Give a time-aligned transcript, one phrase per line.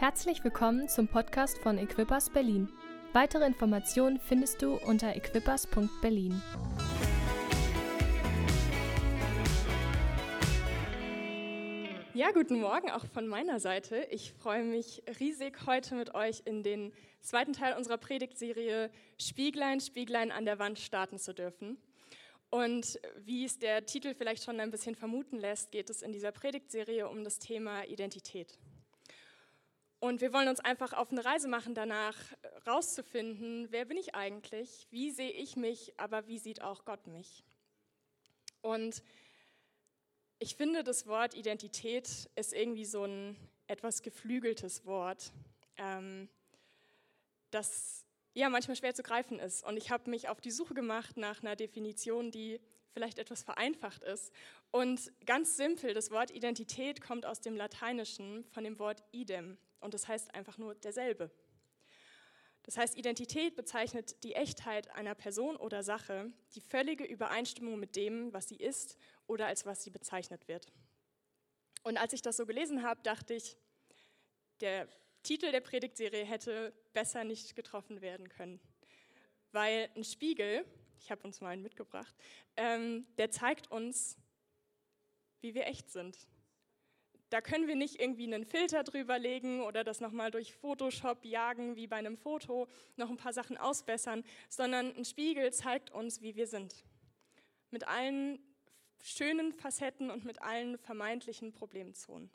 [0.00, 2.70] Herzlich willkommen zum Podcast von Equippers Berlin.
[3.12, 6.40] Weitere Informationen findest du unter equippers.berlin.
[12.14, 14.06] Ja, guten Morgen auch von meiner Seite.
[14.10, 18.88] Ich freue mich riesig, heute mit euch in den zweiten Teil unserer Predigtserie
[19.18, 21.76] Spieglein, Spieglein an der Wand starten zu dürfen.
[22.48, 26.32] Und wie es der Titel vielleicht schon ein bisschen vermuten lässt, geht es in dieser
[26.32, 28.58] Predigtserie um das Thema Identität.
[30.00, 32.16] Und wir wollen uns einfach auf eine Reise machen, danach
[32.66, 37.44] rauszufinden, wer bin ich eigentlich, wie sehe ich mich, aber wie sieht auch Gott mich.
[38.62, 39.02] Und
[40.38, 45.32] ich finde, das Wort Identität ist irgendwie so ein etwas geflügeltes Wort,
[45.76, 46.30] ähm,
[47.50, 49.62] das ja manchmal schwer zu greifen ist.
[49.64, 52.58] Und ich habe mich auf die Suche gemacht nach einer Definition, die
[52.92, 54.32] vielleicht etwas vereinfacht ist.
[54.70, 59.94] Und ganz simpel, das Wort Identität kommt aus dem Lateinischen von dem Wort idem und
[59.94, 61.30] das heißt einfach nur derselbe.
[62.62, 68.32] Das heißt, Identität bezeichnet die Echtheit einer Person oder Sache, die völlige Übereinstimmung mit dem,
[68.32, 70.70] was sie ist oder als was sie bezeichnet wird.
[71.82, 73.56] Und als ich das so gelesen habe, dachte ich,
[74.60, 74.88] der
[75.22, 78.60] Titel der Predigtserie hätte besser nicht getroffen werden können.
[79.52, 80.64] Weil ein Spiegel,
[80.98, 82.14] ich habe uns mal einen mitgebracht,
[82.56, 84.18] ähm, der zeigt uns,
[85.40, 86.18] wie wir echt sind.
[87.30, 91.76] Da können wir nicht irgendwie einen Filter drüber legen oder das nochmal durch Photoshop jagen
[91.76, 96.34] wie bei einem Foto, noch ein paar Sachen ausbessern, sondern ein Spiegel zeigt uns, wie
[96.34, 96.84] wir sind.
[97.70, 98.40] Mit allen
[99.02, 102.30] schönen Facetten und mit allen vermeintlichen Problemzonen.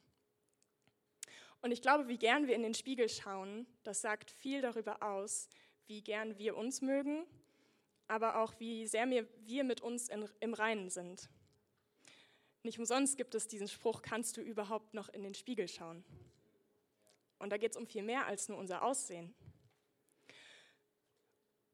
[1.61, 5.49] Und ich glaube, wie gern wir in den Spiegel schauen, das sagt viel darüber aus,
[5.87, 7.25] wie gern wir uns mögen,
[8.07, 11.29] aber auch wie sehr wir mit uns im Reinen sind.
[12.65, 16.03] Nicht umsonst gibt es diesen Spruch, kannst du überhaupt noch in den Spiegel schauen?
[17.37, 19.35] Und da geht es um viel mehr als nur unser Aussehen.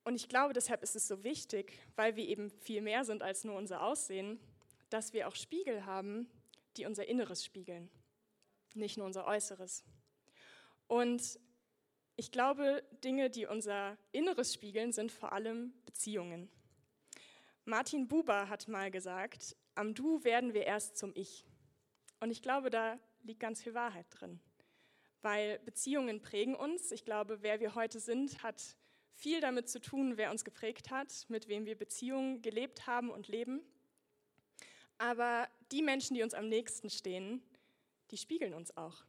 [0.03, 3.45] Und ich glaube, deshalb ist es so wichtig, weil wir eben viel mehr sind als
[3.45, 4.37] nur unser Aussehen,
[4.89, 6.29] dass wir auch Spiegel haben,
[6.75, 7.89] die unser Inneres spiegeln,
[8.73, 9.85] nicht nur unser Äußeres.
[10.87, 11.39] Und
[12.17, 16.51] ich glaube, Dinge, die unser Inneres spiegeln, sind vor allem Beziehungen.
[17.63, 21.45] Martin Buber hat mal gesagt, am Du werden wir erst zum Ich.
[22.19, 24.39] Und ich glaube, da liegt ganz viel Wahrheit drin,
[25.21, 26.91] weil Beziehungen prägen uns.
[26.91, 28.75] Ich glaube, wer wir heute sind, hat
[29.13, 33.27] viel damit zu tun, wer uns geprägt hat, mit wem wir Beziehungen gelebt haben und
[33.27, 33.61] leben.
[34.97, 37.41] Aber die Menschen, die uns am nächsten stehen,
[38.11, 39.03] die spiegeln uns auch.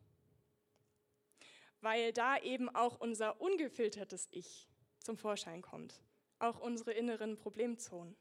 [1.81, 4.69] Weil da eben auch unser ungefiltertes Ich
[5.01, 6.01] zum Vorschein kommt,
[6.39, 8.17] auch unsere inneren Problemzonen.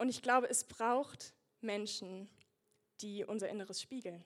[0.00, 2.30] Und ich glaube, es braucht Menschen,
[3.02, 4.24] die unser Inneres spiegeln,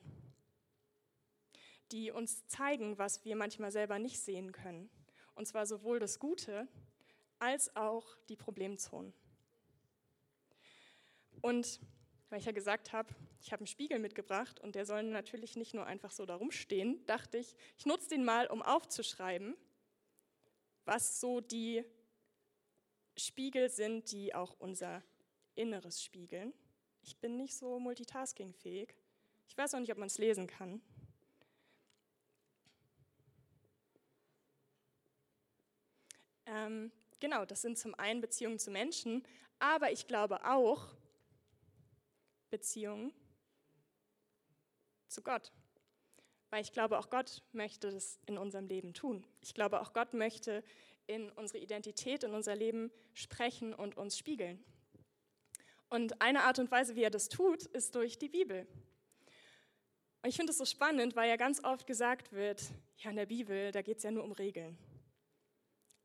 [1.91, 4.89] die uns zeigen, was wir manchmal selber nicht sehen können.
[5.35, 6.69] Und zwar sowohl das Gute
[7.41, 9.13] als auch die Problemzonen.
[11.43, 11.81] Und
[12.29, 15.75] weil ich ja gesagt habe, ich habe einen Spiegel mitgebracht und der soll natürlich nicht
[15.75, 19.57] nur einfach so da rumstehen, dachte ich, ich nutze den mal, um aufzuschreiben,
[20.85, 21.85] was so die
[23.17, 25.03] Spiegel sind, die auch unser
[25.55, 26.53] Inneres spiegeln.
[27.03, 28.95] Ich bin nicht so multitaskingfähig.
[29.49, 30.81] Ich weiß auch nicht, ob man es lesen kann.
[36.47, 39.23] Ähm, genau, das sind zum einen Beziehungen zu Menschen,
[39.59, 40.95] aber ich glaube auch
[42.51, 43.13] Beziehungen
[45.09, 45.53] zu Gott.
[46.51, 49.27] Weil ich glaube, auch Gott möchte das in unserem Leben tun.
[49.41, 50.63] Ich glaube, auch Gott möchte
[51.07, 54.63] in unsere Identität, in unser Leben sprechen und uns spiegeln.
[55.95, 58.67] Und eine Art und Weise, wie er das tut, ist durch die Bibel.
[60.23, 62.65] Und ich finde es so spannend, weil ja ganz oft gesagt wird,
[62.97, 64.77] ja, in der Bibel, da geht es ja nur um Regeln.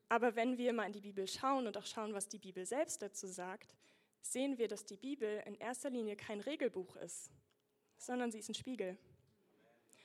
[0.08, 3.02] Aber wenn wir mal in die Bibel schauen und auch schauen, was die Bibel selbst
[3.02, 3.76] dazu sagt,
[4.22, 7.32] sehen wir, dass die Bibel in erster Linie kein Regelbuch ist,
[7.98, 8.96] sondern sie ist ein Spiegel.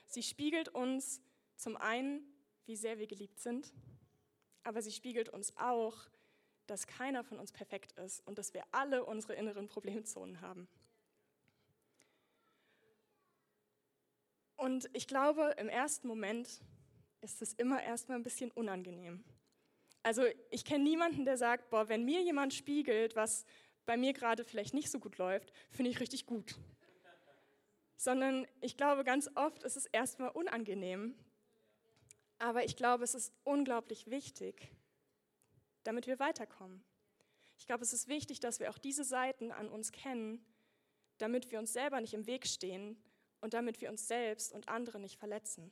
[0.07, 1.21] Sie spiegelt uns
[1.57, 2.25] zum einen,
[2.65, 3.71] wie sehr wir geliebt sind,
[4.63, 6.07] aber sie spiegelt uns auch,
[6.67, 10.67] dass keiner von uns perfekt ist und dass wir alle unsere inneren Problemzonen haben.
[14.55, 16.61] Und ich glaube, im ersten Moment
[17.21, 19.23] ist es immer erstmal ein bisschen unangenehm.
[20.03, 23.45] Also ich kenne niemanden, der sagt, boah, wenn mir jemand spiegelt, was
[23.85, 26.55] bei mir gerade vielleicht nicht so gut läuft, finde ich richtig gut.
[27.97, 31.15] Sondern ich glaube, ganz oft ist es erstmal unangenehm.
[32.37, 34.71] Aber ich glaube, es ist unglaublich wichtig,
[35.85, 36.83] damit wir weiterkommen.
[37.57, 40.45] Ich glaube, es ist wichtig, dass wir auch diese Seiten an uns kennen,
[41.17, 42.97] damit wir uns selber nicht im Weg stehen
[43.39, 45.71] und damit wir uns selbst und andere nicht verletzen.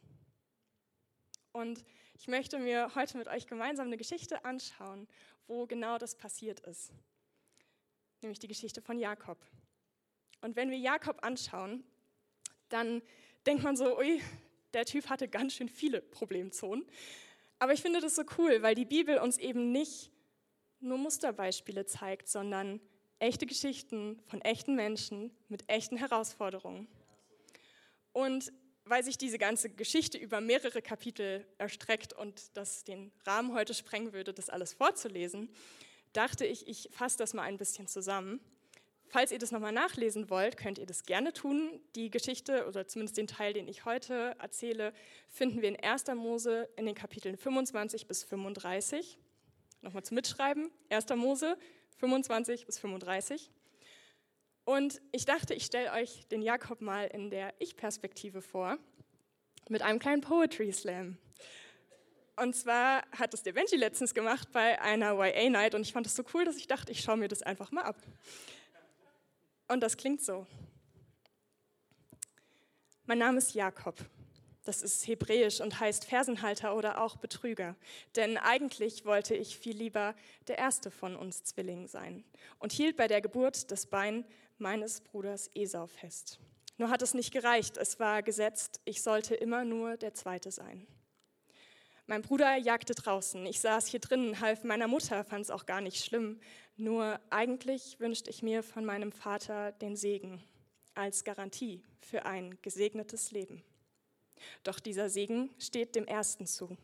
[1.51, 1.83] Und
[2.13, 5.07] ich möchte mir heute mit euch gemeinsam eine Geschichte anschauen,
[5.47, 6.93] wo genau das passiert ist.
[8.21, 9.37] Nämlich die Geschichte von Jakob.
[10.41, 11.83] Und wenn wir Jakob anschauen,
[12.69, 13.01] dann
[13.45, 14.21] denkt man so, ui,
[14.73, 16.85] der Typ hatte ganz schön viele Problemzonen.
[17.63, 20.11] Aber ich finde das so cool, weil die Bibel uns eben nicht
[20.81, 22.81] nur Musterbeispiele zeigt, sondern
[23.19, 26.89] echte Geschichten von echten Menschen mit echten Herausforderungen.
[28.11, 28.51] Und
[28.83, 34.11] weil sich diese ganze Geschichte über mehrere Kapitel erstreckt und das den Rahmen heute sprengen
[34.11, 35.49] würde, das alles vorzulesen,
[36.11, 38.41] dachte ich, ich fasse das mal ein bisschen zusammen.
[39.09, 41.79] Falls ihr das nochmal nachlesen wollt, könnt ihr das gerne tun.
[41.95, 44.93] Die Geschichte oder zumindest den Teil, den ich heute erzähle,
[45.29, 46.07] finden wir in 1.
[46.15, 49.19] Mose in den Kapiteln 25 bis 35.
[49.81, 50.71] Nochmal zum Mitschreiben.
[50.89, 51.09] 1.
[51.15, 51.57] Mose
[51.97, 53.51] 25 bis 35.
[54.65, 58.77] Und ich dachte, ich stelle euch den Jakob mal in der Ich-Perspektive vor,
[59.69, 61.17] mit einem kleinen Poetry Slam.
[62.35, 66.15] Und zwar hat es der Benji letztens gemacht bei einer YA-Night und ich fand es
[66.15, 67.97] so cool, dass ich dachte, ich schaue mir das einfach mal ab.
[69.67, 70.45] Und das klingt so.
[73.05, 73.95] Mein Name ist Jakob.
[74.65, 77.75] Das ist hebräisch und heißt Fersenhalter oder auch Betrüger.
[78.15, 80.15] Denn eigentlich wollte ich viel lieber
[80.47, 82.23] der erste von uns Zwillingen sein
[82.59, 84.23] und hielt bei der Geburt das Bein
[84.57, 86.39] meines Bruders Esau fest.
[86.77, 87.77] Nur hat es nicht gereicht.
[87.77, 90.87] Es war gesetzt, ich sollte immer nur der zweite sein.
[92.05, 93.45] Mein Bruder jagte draußen.
[93.45, 96.39] Ich saß hier drinnen, half meiner Mutter, fand es auch gar nicht schlimm.
[96.75, 100.43] Nur eigentlich wünschte ich mir von meinem Vater den Segen
[100.95, 103.63] als Garantie für ein gesegnetes Leben.
[104.63, 106.77] Doch dieser Segen steht dem Ersten zu.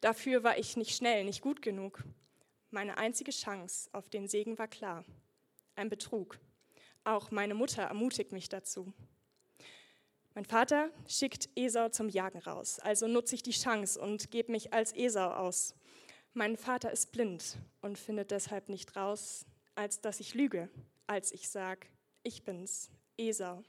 [0.00, 2.02] Dafür war ich nicht schnell, nicht gut genug.
[2.70, 5.04] Meine einzige Chance auf den Segen war klar.
[5.76, 6.38] Ein Betrug.
[7.04, 8.94] Auch meine Mutter ermutigt mich dazu.
[10.34, 14.72] Mein Vater schickt Esau zum Jagen raus, also nutze ich die Chance und gebe mich
[14.72, 15.74] als Esau aus.
[16.32, 19.46] Mein Vater ist blind und findet deshalb nicht raus,
[19.76, 20.68] als dass ich lüge,
[21.06, 21.86] als ich sage,
[22.24, 23.62] ich bin's, Esau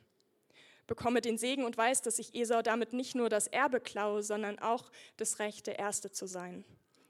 [0.88, 4.60] bekomme den Segen und weiß, dass ich Esau damit nicht nur das Erbe klaue, sondern
[4.60, 6.64] auch das Recht, der Erste zu sein.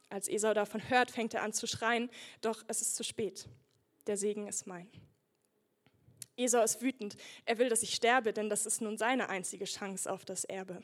[0.10, 2.10] Als Esau davon hört, fängt er an zu schreien,
[2.42, 3.48] doch es ist zu spät.
[4.07, 4.90] Der Segen ist mein.
[6.37, 7.15] Esau ist wütend.
[7.45, 10.81] Er will, dass ich sterbe, denn das ist nun seine einzige Chance auf das Erbe.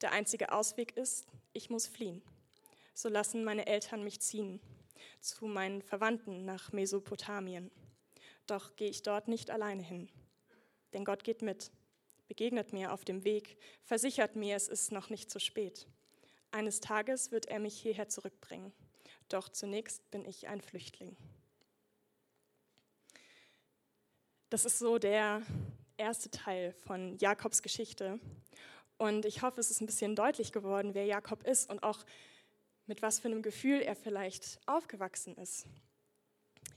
[0.00, 2.22] Der einzige Ausweg ist, ich muss fliehen.
[2.94, 4.60] So lassen meine Eltern mich ziehen
[5.20, 7.70] zu meinen Verwandten nach Mesopotamien.
[8.46, 10.10] Doch gehe ich dort nicht alleine hin,
[10.92, 11.70] denn Gott geht mit
[12.30, 15.88] begegnet mir auf dem Weg, versichert mir, es ist noch nicht zu spät.
[16.52, 18.72] Eines Tages wird er mich hierher zurückbringen.
[19.28, 21.16] Doch zunächst bin ich ein Flüchtling.
[24.50, 25.42] Das ist so der
[25.96, 28.18] erste Teil von Jakobs Geschichte.
[28.98, 32.04] Und ich hoffe, es ist ein bisschen deutlich geworden, wer Jakob ist und auch
[32.86, 35.66] mit was für einem Gefühl er vielleicht aufgewachsen ist.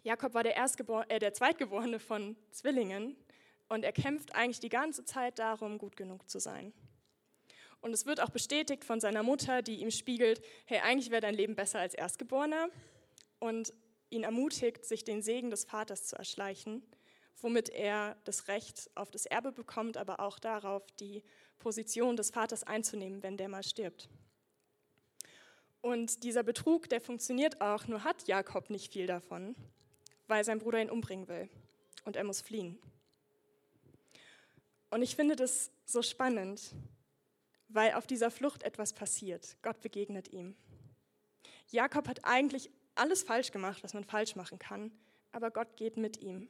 [0.03, 0.55] Jakob war der,
[1.07, 3.17] äh, der Zweitgeborene von Zwillingen
[3.69, 6.73] und er kämpft eigentlich die ganze Zeit darum, gut genug zu sein.
[7.81, 11.33] Und es wird auch bestätigt von seiner Mutter, die ihm spiegelt, hey, eigentlich wäre dein
[11.33, 12.69] Leben besser als Erstgeborener.
[13.39, 13.73] Und
[14.11, 16.83] ihn ermutigt, sich den Segen des Vaters zu erschleichen,
[17.41, 21.23] womit er das Recht auf das Erbe bekommt, aber auch darauf, die
[21.59, 24.09] Position des Vaters einzunehmen, wenn der mal stirbt.
[25.81, 29.55] Und dieser Betrug, der funktioniert auch, nur hat Jakob nicht viel davon,
[30.27, 31.49] weil sein Bruder ihn umbringen will
[32.05, 32.79] und er muss fliehen.
[34.89, 36.73] Und ich finde das so spannend,
[37.67, 39.57] weil auf dieser Flucht etwas passiert.
[39.61, 40.55] Gott begegnet ihm.
[41.71, 44.91] Jakob hat eigentlich alles falsch gemacht, was man falsch machen kann,
[45.31, 46.47] aber Gott geht mit ihm.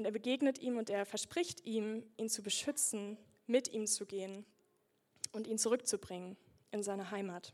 [0.00, 4.46] Und er begegnet ihm und er verspricht ihm, ihn zu beschützen, mit ihm zu gehen
[5.32, 6.38] und ihn zurückzubringen
[6.70, 7.52] in seine Heimat.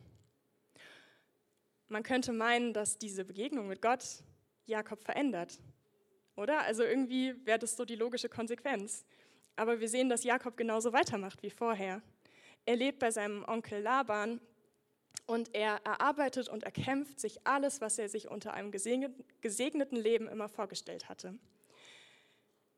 [1.89, 4.23] Man könnte meinen, dass diese Begegnung mit Gott
[4.65, 5.59] Jakob verändert,
[6.37, 6.61] oder?
[6.61, 9.05] Also irgendwie wäre das so die logische Konsequenz.
[9.57, 12.01] Aber wir sehen, dass Jakob genauso weitermacht wie vorher.
[12.65, 14.41] Er lebt bei seinem Onkel Laban
[15.27, 20.49] und er erarbeitet und erkämpft sich alles, was er sich unter einem gesegneten Leben immer
[20.49, 21.37] vorgestellt hatte.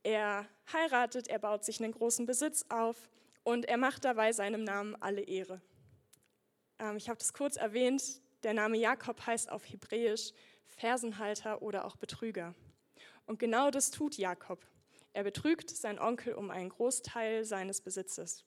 [0.09, 3.11] Er heiratet, er baut sich einen großen Besitz auf
[3.43, 5.61] und er macht dabei seinem Namen alle Ehre.
[6.79, 10.33] Ähm, ich habe das kurz erwähnt, der Name Jakob heißt auf Hebräisch
[10.65, 12.55] Fersenhalter oder auch Betrüger.
[13.27, 14.67] Und genau das tut Jakob.
[15.13, 18.47] Er betrügt seinen Onkel um einen Großteil seines Besitzes.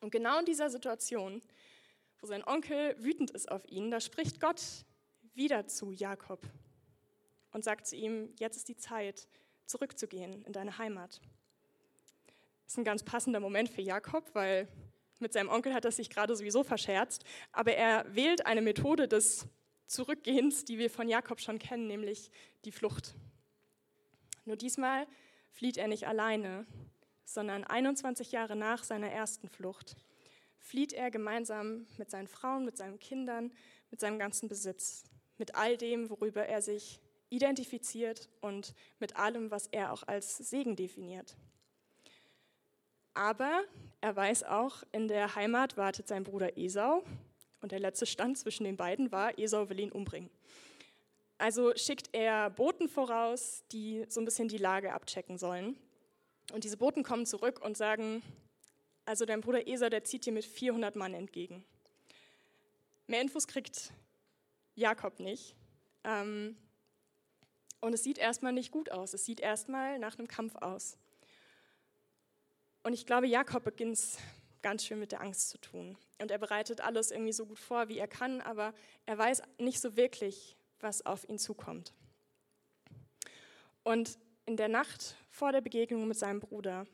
[0.00, 1.42] Und genau in dieser Situation,
[2.20, 4.62] wo sein Onkel wütend ist auf ihn, da spricht Gott
[5.34, 6.46] wieder zu Jakob
[7.50, 9.26] und sagt zu ihm, jetzt ist die Zeit,
[9.68, 11.20] zurückzugehen in deine Heimat.
[12.64, 14.68] Das ist ein ganz passender Moment für Jakob, weil
[15.20, 19.46] Mit seinem Onkel hat er sich gerade sowieso verscherzt, aber er wählt eine Methode des
[19.86, 22.30] Zurückgehens, die wir von Jakob schon kennen, nämlich
[22.64, 23.14] die Flucht.
[24.44, 25.06] Nur diesmal
[25.50, 26.66] flieht er nicht alleine,
[27.24, 29.96] sondern 21 Jahre nach seiner ersten Flucht
[30.60, 33.50] flieht er gemeinsam mit seinen Frauen, mit seinen Kindern,
[33.90, 35.04] mit seinem ganzen Besitz,
[35.38, 40.76] mit all dem, worüber er sich identifiziert und mit allem, was er auch als Segen
[40.76, 41.36] definiert.
[43.14, 43.64] Aber
[44.00, 47.02] er weiß auch, in der Heimat wartet sein Bruder Esau
[47.60, 50.30] und der letzte Stand zwischen den beiden war, Esau will ihn umbringen.
[51.36, 55.76] Also schickt er Boten voraus, die so ein bisschen die Lage abchecken sollen.
[56.52, 58.22] Und diese Boten kommen zurück und sagen,
[59.04, 61.64] also dein Bruder Esau, der zieht dir mit 400 Mann entgegen.
[63.06, 63.92] Mehr Infos kriegt
[64.74, 65.56] Jakob nicht.
[66.04, 66.56] Ähm,
[67.80, 69.14] und es sieht erstmal nicht gut aus.
[69.14, 70.96] Es sieht erstmal nach einem Kampf aus.
[72.82, 74.18] Und ich glaube, Jakob beginnt es
[74.62, 75.96] ganz schön mit der Angst zu tun.
[76.20, 78.74] Und er bereitet alles irgendwie so gut vor, wie er kann, aber
[79.06, 81.92] er weiß nicht so wirklich, was auf ihn zukommt.
[83.84, 86.86] Und in der Nacht vor der Begegnung mit seinem Bruder,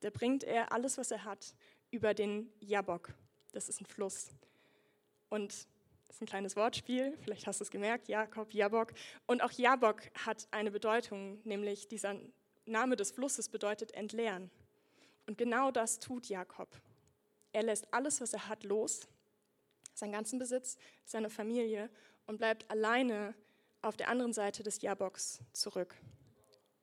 [0.00, 1.54] da bringt er alles, was er hat,
[1.90, 3.14] über den Jabok.
[3.52, 4.28] Das ist ein Fluss.
[5.28, 5.66] Und
[6.06, 8.92] das ist ein kleines Wortspiel, vielleicht hast du es gemerkt, Jakob, Jabok.
[9.26, 12.16] Und auch Jabok hat eine Bedeutung, nämlich dieser
[12.64, 14.50] Name des Flusses bedeutet entleeren.
[15.26, 16.68] Und genau das tut Jakob.
[17.52, 19.08] Er lässt alles, was er hat, los,
[19.94, 21.90] seinen ganzen Besitz, seine Familie
[22.26, 23.34] und bleibt alleine
[23.82, 25.94] auf der anderen Seite des Jaboks zurück.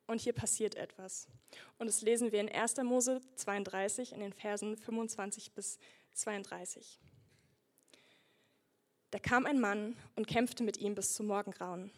[0.07, 1.27] Und hier passiert etwas.
[1.77, 2.77] Und das lesen wir in 1.
[2.77, 5.79] Mose 32 in den Versen 25 bis
[6.13, 6.99] 32.
[9.13, 11.91] Da kam ein Mann und kämpfte mit ihm bis zum Morgengrauen.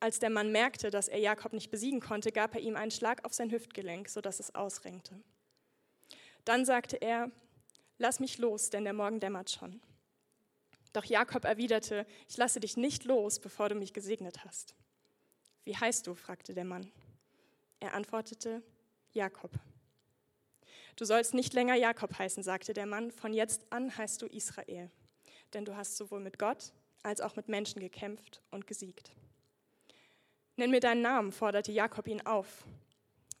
[0.00, 3.22] Als der Mann merkte, dass er Jakob nicht besiegen konnte, gab er ihm einen Schlag
[3.26, 5.22] auf sein Hüftgelenk, sodass es ausrenkte.
[6.46, 7.30] Dann sagte er,
[7.98, 9.82] lass mich los, denn der Morgen dämmert schon.
[10.94, 14.74] Doch Jakob erwiderte, ich lasse dich nicht los, bevor du mich gesegnet hast.
[15.64, 16.14] Wie heißt du?
[16.14, 16.90] fragte der Mann.
[17.78, 18.62] Er antwortete,
[19.12, 19.50] Jakob.
[20.96, 24.90] Du sollst nicht länger Jakob heißen, sagte der Mann, von jetzt an heißt du Israel,
[25.54, 29.12] denn du hast sowohl mit Gott als auch mit Menschen gekämpft und gesiegt.
[30.56, 32.64] Nenn mir deinen Namen, forderte Jakob ihn auf.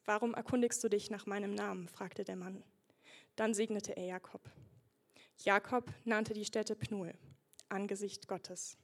[0.04, 1.88] Warum erkundigst du dich nach meinem Namen?
[1.88, 2.64] fragte der Mann.
[3.36, 4.40] Dann segnete er Jakob.
[5.38, 7.14] Jakob nannte die Stätte Pnuel,
[7.68, 8.76] Angesicht Gottes.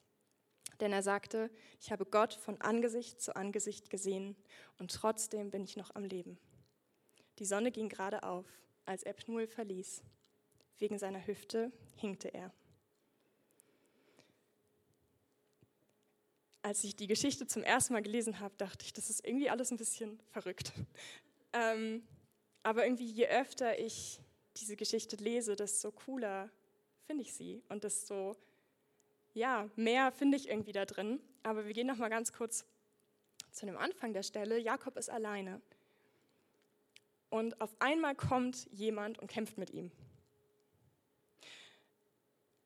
[0.80, 4.37] Denn er sagte, ich habe Gott von Angesicht zu Angesicht gesehen
[4.78, 6.38] und trotzdem bin ich noch am Leben.
[7.38, 8.47] Die Sonne ging gerade auf,
[8.85, 10.02] als er Pnuel verließ.
[10.78, 12.52] Wegen seiner Hüfte hinkte er.
[16.68, 19.70] Als ich die Geschichte zum ersten Mal gelesen habe, dachte ich, das ist irgendwie alles
[19.70, 20.72] ein bisschen verrückt.
[21.54, 22.06] Ähm,
[22.62, 24.20] aber irgendwie je öfter ich
[24.58, 26.50] diese Geschichte lese, desto cooler
[27.06, 28.37] finde ich sie und desto
[29.32, 31.20] ja, mehr finde ich irgendwie da drin.
[31.42, 32.66] Aber wir gehen noch mal ganz kurz
[33.50, 34.58] zu dem Anfang der Stelle.
[34.58, 35.62] Jakob ist alleine.
[37.30, 39.90] Und auf einmal kommt jemand und kämpft mit ihm.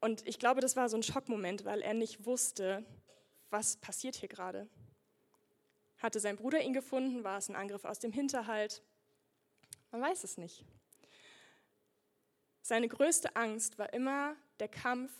[0.01, 2.85] Und ich glaube, das war so ein Schockmoment, weil er nicht wusste,
[3.53, 4.69] was passiert hier gerade.
[5.99, 7.23] Hatte sein Bruder ihn gefunden?
[7.23, 8.83] War es ein Angriff aus dem Hinterhalt?
[9.93, 10.65] Man weiß es nicht.
[12.63, 15.13] Seine größte Angst war immer der Kampf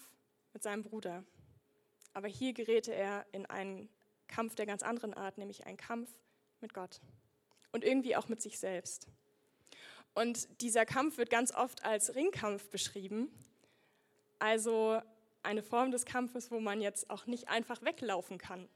[0.53, 1.25] mit seinem Bruder.
[2.15, 3.89] Aber hier geräte er in einen
[4.29, 6.11] Kampf der ganz anderen Art, nämlich einen Kampf
[6.61, 7.01] mit Gott
[7.71, 9.09] und irgendwie auch mit sich selbst.
[10.15, 13.31] Und dieser Kampf wird ganz oft als Ringkampf beschrieben,
[14.39, 15.01] also
[15.43, 18.69] eine Form des Kampfes, wo man jetzt auch nicht einfach weglaufen kann.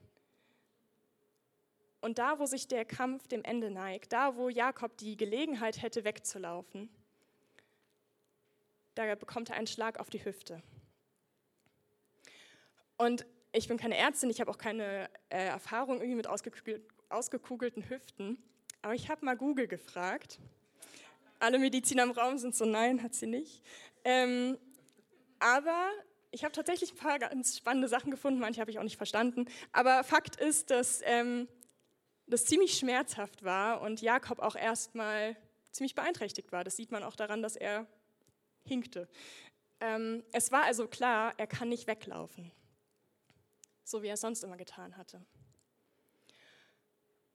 [2.01, 6.03] Und da, wo sich der Kampf dem Ende neigt, da, wo Jakob die Gelegenheit hätte,
[6.03, 6.89] wegzulaufen,
[8.95, 10.61] da bekommt er einen Schlag auf die Hüfte.
[12.97, 17.89] Und ich bin keine Ärztin, ich habe auch keine äh, Erfahrung irgendwie mit ausgekugel, ausgekugelten
[17.89, 18.37] Hüften,
[18.81, 20.39] aber ich habe mal Google gefragt.
[21.39, 23.63] Alle Mediziner im Raum sind so, nein, hat sie nicht.
[24.03, 24.57] Ähm,
[25.39, 25.89] aber
[26.31, 29.45] ich habe tatsächlich ein paar ganz spannende Sachen gefunden, manche habe ich auch nicht verstanden.
[29.71, 31.47] Aber Fakt ist, dass ähm,
[32.27, 35.37] das ziemlich schmerzhaft war und Jakob auch erstmal
[35.71, 36.63] ziemlich beeinträchtigt war.
[36.63, 37.87] Das sieht man auch daran, dass er
[38.65, 39.07] hinkte.
[39.79, 42.51] Ähm, es war also klar, er kann nicht weglaufen,
[43.83, 45.25] so wie er es sonst immer getan hatte.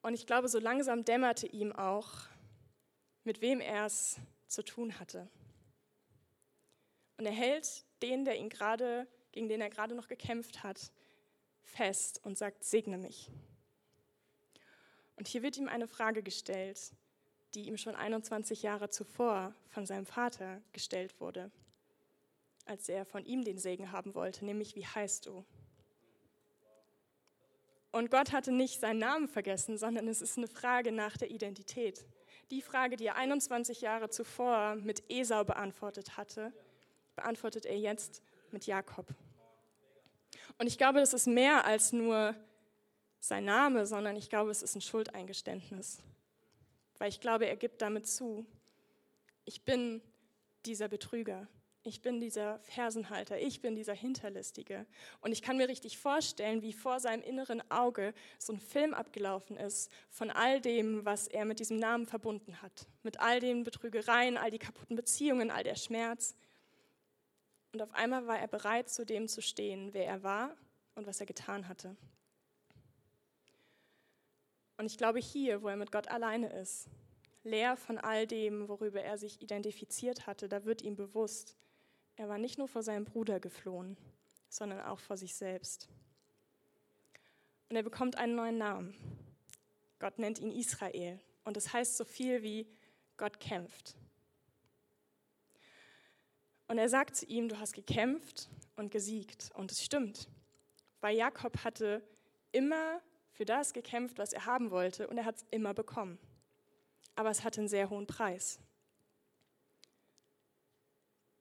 [0.03, 2.11] Und ich glaube, so langsam dämmerte ihm auch,
[3.25, 4.19] mit wem er es
[4.49, 5.29] zu tun hatte.
[7.23, 10.91] Und er hält den, der ihn gerade, gegen den er gerade noch gekämpft hat,
[11.63, 13.31] fest und sagt, segne mich.
[15.15, 16.81] Und hier wird ihm eine Frage gestellt,
[17.55, 21.53] die ihm schon 21 Jahre zuvor von seinem Vater gestellt wurde,
[22.65, 25.45] als er von ihm den Segen haben wollte, nämlich wie heißt du?
[27.93, 32.05] Und Gott hatte nicht seinen Namen vergessen, sondern es ist eine Frage nach der Identität.
[32.51, 36.53] Die Frage, die er 21 Jahre zuvor mit Esau beantwortet hatte,
[37.17, 39.07] beantwortet er jetzt mit Jakob.
[40.59, 42.35] Und ich glaube, das ist mehr als nur
[43.21, 46.03] sein Name, sondern ich glaube, es ist ein Schuldeingeständnis.
[46.99, 48.47] Weil ich glaube, er gibt damit zu,
[49.45, 50.03] ich bin
[50.65, 51.49] dieser Betrüger.
[51.85, 54.87] Ich bin dieser Fersenhalter, ich bin dieser Hinterlistige.
[55.21, 59.57] Und ich kann mir richtig vorstellen, wie vor seinem inneren Auge so ein Film abgelaufen
[59.57, 62.87] ist von all dem, was er mit diesem Namen verbunden hat.
[63.03, 66.37] Mit all den Betrügereien, all die kaputten Beziehungen, all der Schmerz.
[67.73, 70.55] Und auf einmal war er bereit, zu dem zu stehen, wer er war
[70.95, 71.97] und was er getan hatte.
[74.77, 76.89] Und ich glaube, hier, wo er mit Gott alleine ist,
[77.45, 81.57] leer von all dem, worüber er sich identifiziert hatte, da wird ihm bewusst,
[82.17, 83.97] er war nicht nur vor seinem Bruder geflohen,
[84.49, 85.89] sondern auch vor sich selbst.
[87.71, 88.95] Und er bekommt einen neuen Namen.
[89.99, 91.19] Gott nennt ihn Israel.
[91.45, 92.67] Und es das heißt so viel wie
[93.17, 93.97] Gott kämpft.
[96.73, 99.51] Und er sagt zu ihm, du hast gekämpft und gesiegt.
[99.53, 100.27] Und es stimmt,
[101.03, 102.03] weil Jakob hatte
[102.51, 106.19] immer für das gekämpft, was er haben wollte, und er hat es immer bekommen.
[107.15, 108.59] Aber es hatte einen sehr hohen Preis.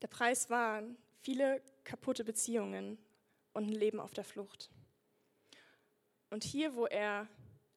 [0.01, 2.97] Der Preis waren viele kaputte Beziehungen
[3.53, 4.69] und ein Leben auf der Flucht.
[6.29, 7.29] Und hier, wo er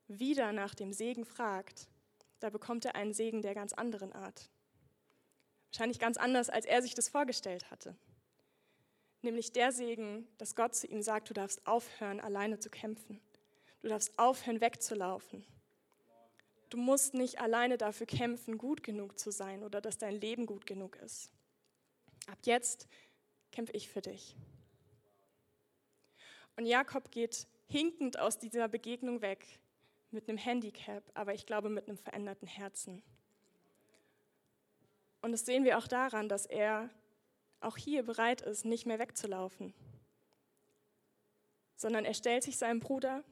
[0.09, 1.87] wieder nach dem Segen fragt,
[2.41, 4.51] da bekommt er einen Segen der ganz anderen Art.
[5.75, 7.97] Wahrscheinlich ganz anders, als er sich das vorgestellt hatte.
[9.23, 13.21] Nämlich der Segen, dass Gott zu ihm sagt, du darfst aufhören, alleine zu kämpfen.
[13.83, 15.45] Du darfst aufhören, wegzulaufen.
[16.71, 20.65] Du musst nicht alleine dafür kämpfen, gut genug zu sein oder dass dein Leben gut
[20.65, 21.33] genug ist.
[22.29, 22.87] Ab jetzt
[23.51, 24.37] kämpfe ich für dich.
[26.55, 29.45] Und Jakob geht hinkend aus dieser Begegnung weg
[30.13, 33.03] mit einem Handicap, aber ich glaube mit einem veränderten Herzen.
[35.25, 36.91] Und das sehen wir auch daran, dass er
[37.61, 39.73] auch hier bereit ist, nicht mehr wegzulaufen,
[41.77, 43.25] sondern er stellt sich seinem Bruder,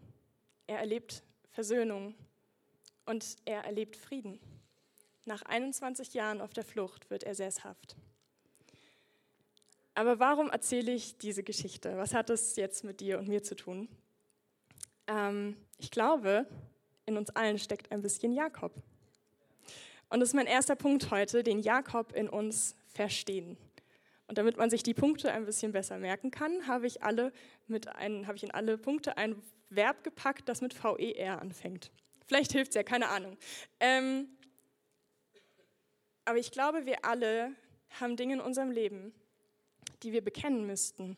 [0.66, 2.14] er erlebt Versöhnung
[3.04, 4.40] und er erlebt Frieden.
[5.26, 7.94] Nach 21 Jahren auf der Flucht wird er sesshaft.
[9.92, 11.98] Aber warum erzähle ich diese Geschichte?
[11.98, 13.86] Was hat es jetzt mit dir und mir zu tun?
[15.08, 16.46] Ähm, ich glaube,
[17.04, 18.72] in uns allen steckt ein bisschen Jakob.
[20.12, 23.56] Und das ist mein erster Punkt heute, den Jakob in uns verstehen.
[24.26, 27.32] Und damit man sich die Punkte ein bisschen besser merken kann, habe ich, alle
[27.66, 31.90] mit ein, habe ich in alle Punkte ein Verb gepackt, das mit VER anfängt.
[32.26, 33.38] Vielleicht hilft es ja, keine Ahnung.
[33.80, 34.28] Ähm,
[36.26, 37.52] aber ich glaube, wir alle
[37.98, 39.14] haben Dinge in unserem Leben,
[40.02, 41.16] die wir bekennen müssten,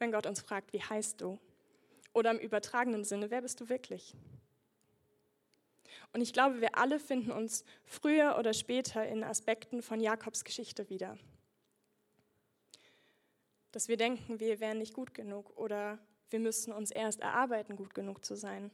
[0.00, 1.38] wenn Gott uns fragt, wie heißt du?
[2.12, 4.16] Oder im übertragenen Sinne, wer bist du wirklich?
[6.16, 10.88] Und ich glaube, wir alle finden uns früher oder später in Aspekten von Jakobs Geschichte
[10.88, 11.18] wieder.
[13.70, 15.98] Dass wir denken, wir wären nicht gut genug oder
[16.30, 18.70] wir müssten uns erst erarbeiten, gut genug zu sein.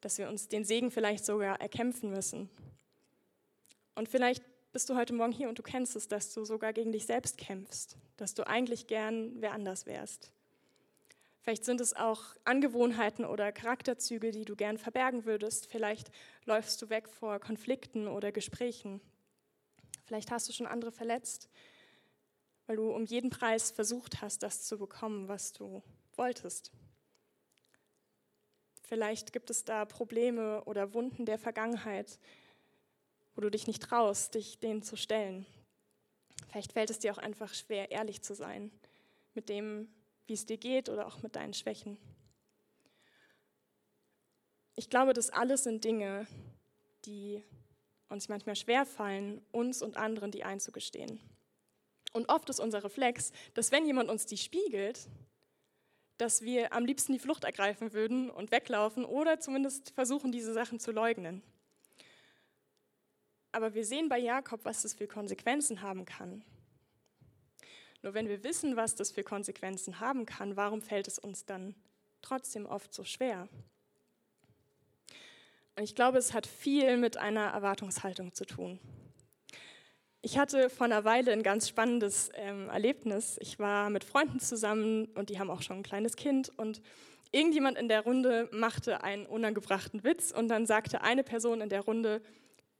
[0.00, 2.48] Dass wir uns den Segen vielleicht sogar erkämpfen müssen.
[3.94, 6.92] Und vielleicht bist du heute Morgen hier und du kennst es, dass du sogar gegen
[6.92, 10.32] dich selbst kämpfst, dass du eigentlich gern wer anders wärst.
[11.42, 15.66] Vielleicht sind es auch Angewohnheiten oder Charakterzüge, die du gern verbergen würdest.
[15.66, 16.10] Vielleicht
[16.44, 19.00] läufst du weg vor Konflikten oder Gesprächen.
[20.04, 21.48] Vielleicht hast du schon andere verletzt,
[22.66, 25.82] weil du um jeden Preis versucht hast, das zu bekommen, was du
[26.16, 26.72] wolltest.
[28.82, 32.18] Vielleicht gibt es da Probleme oder Wunden der Vergangenheit,
[33.34, 35.44] wo du dich nicht traust, dich denen zu stellen.
[36.50, 38.70] Vielleicht fällt es dir auch einfach schwer, ehrlich zu sein
[39.34, 39.88] mit dem,
[40.28, 41.98] wie es dir geht oder auch mit deinen Schwächen.
[44.76, 46.26] Ich glaube, das alles sind Dinge,
[47.04, 47.42] die
[48.08, 51.18] uns manchmal schwer fallen, uns und anderen die einzugestehen.
[52.12, 55.08] Und oft ist unser Reflex, dass wenn jemand uns die spiegelt,
[56.16, 60.80] dass wir am liebsten die Flucht ergreifen würden und weglaufen oder zumindest versuchen, diese Sachen
[60.80, 61.42] zu leugnen.
[63.52, 66.44] Aber wir sehen bei Jakob, was das für Konsequenzen haben kann.
[68.02, 71.74] Nur wenn wir wissen, was das für Konsequenzen haben kann, warum fällt es uns dann
[72.22, 73.48] trotzdem oft so schwer?
[75.76, 78.80] Und ich glaube, es hat viel mit einer Erwartungshaltung zu tun.
[80.22, 83.36] Ich hatte vor einer Weile ein ganz spannendes ähm, Erlebnis.
[83.40, 86.82] Ich war mit Freunden zusammen und die haben auch schon ein kleines Kind und
[87.30, 91.82] irgendjemand in der Runde machte einen unangebrachten Witz und dann sagte eine Person in der
[91.82, 92.20] Runde,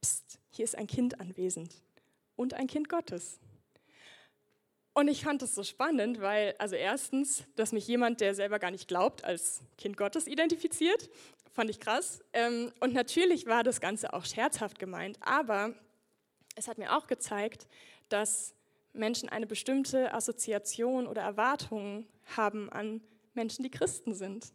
[0.01, 1.81] pst, hier ist ein Kind anwesend
[2.35, 3.39] und ein Kind Gottes.
[4.99, 8.69] Und ich fand es so spannend, weil, also erstens, dass mich jemand, der selber gar
[8.69, 11.09] nicht glaubt, als Kind Gottes identifiziert,
[11.53, 12.21] fand ich krass.
[12.33, 15.73] Ähm, und natürlich war das Ganze auch scherzhaft gemeint, aber
[16.57, 17.69] es hat mir auch gezeigt,
[18.09, 18.53] dass
[18.91, 22.99] Menschen eine bestimmte Assoziation oder Erwartung haben an
[23.33, 24.51] Menschen, die Christen sind.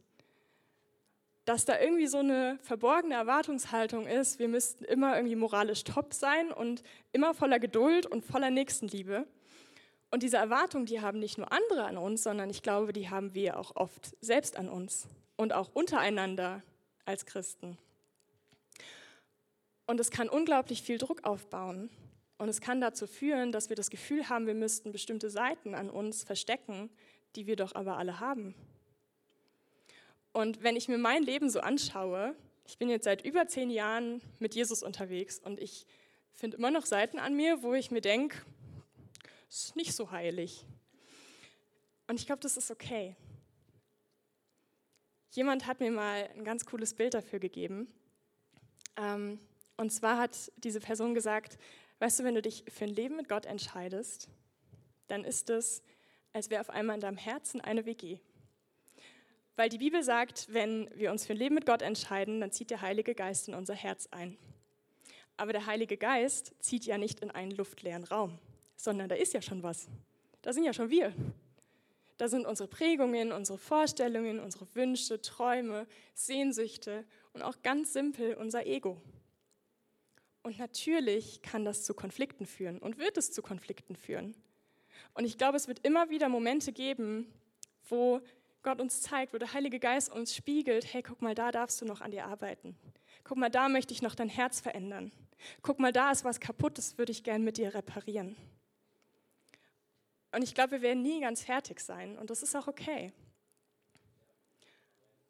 [1.47, 6.53] Dass da irgendwie so eine verborgene Erwartungshaltung ist, wir müssten immer irgendwie moralisch top sein
[6.53, 9.27] und immer voller Geduld und voller Nächstenliebe.
[10.11, 13.35] Und diese Erwartung, die haben nicht nur andere an uns, sondern ich glaube, die haben
[13.35, 16.63] wir auch oft selbst an uns und auch untereinander
[17.05, 17.77] als Christen.
[19.87, 21.91] Und es kann unglaublich viel Druck aufbauen.
[22.39, 25.91] Und es kann dazu führen, dass wir das Gefühl haben, wir müssten bestimmte Seiten an
[25.91, 26.91] uns verstecken,
[27.37, 28.55] die wir doch aber alle haben.
[30.33, 32.35] Und wenn ich mir mein Leben so anschaue,
[32.67, 35.87] ich bin jetzt seit über zehn Jahren mit Jesus unterwegs und ich
[36.33, 38.39] finde immer noch Seiten an mir, wo ich mir denke,
[39.55, 40.67] ist nicht so heilig.
[42.09, 43.15] Und ich glaube, das ist okay.
[45.31, 47.87] Jemand hat mir mal ein ganz cooles Bild dafür gegeben.
[48.97, 49.39] Ähm,
[49.77, 51.59] und zwar hat diese Person gesagt,
[51.99, 54.29] weißt du, wenn du dich für ein Leben mit Gott entscheidest,
[55.09, 55.83] dann ist es,
[56.33, 58.19] als wäre auf einmal in deinem Herzen eine WG.
[59.57, 62.71] Weil die Bibel sagt, wenn wir uns für ein Leben mit Gott entscheiden, dann zieht
[62.71, 64.37] der Heilige Geist in unser Herz ein.
[65.37, 68.39] Aber der Heilige Geist zieht ja nicht in einen luftleeren Raum
[68.77, 69.89] sondern da ist ja schon was.
[70.43, 71.13] Da sind ja schon wir.
[72.17, 78.67] Da sind unsere Prägungen, unsere Vorstellungen, unsere Wünsche, Träume, Sehnsüchte und auch ganz simpel unser
[78.67, 79.01] Ego.
[80.43, 84.35] Und natürlich kann das zu Konflikten führen und wird es zu Konflikten führen.
[85.15, 87.33] Und ich glaube, es wird immer wieder Momente geben,
[87.89, 88.21] wo
[88.63, 91.85] Gott uns zeigt, wo der Heilige Geist uns spiegelt, hey, guck mal, da darfst du
[91.85, 92.77] noch an dir arbeiten.
[93.25, 95.13] Guck mal, da möchte ich noch dein Herz verändern.
[95.63, 98.37] Guck mal, da ist was kaputt, das würde ich gern mit dir reparieren.
[100.35, 103.13] Und ich glaube, wir werden nie ganz fertig sein und das ist auch okay.